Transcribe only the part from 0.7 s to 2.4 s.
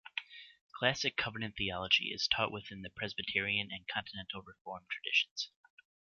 Classical covenant theology is